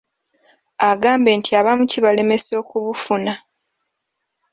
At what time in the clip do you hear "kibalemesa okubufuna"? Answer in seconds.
1.91-3.33